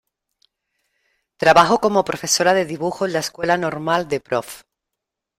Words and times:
Trabajo 1.37 1.77
como 1.79 2.03
profesora 2.03 2.55
de 2.55 2.65
dibujo 2.65 3.05
en 3.05 3.13
la 3.13 3.19
Escuela 3.19 3.55
Normal 3.59 4.07
de 4.07 4.19
Prof. 4.19 4.63